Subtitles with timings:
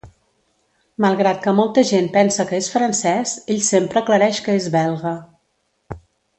[1.05, 5.17] Malgrat que molta gent pensa que és francès, ell sempre aclareix que és belga.